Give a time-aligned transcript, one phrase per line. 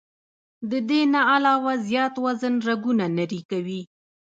[0.71, 3.81] د دې نه علاوه زيات وزن رګونه نري کوي